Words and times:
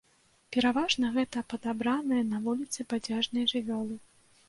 Пераважна 0.55 1.11
гэта 1.19 1.45
падабраныя 1.55 2.25
на 2.33 2.43
вуліцы 2.49 2.79
бадзяжныя 2.95 3.45
жывёлы. 3.57 4.05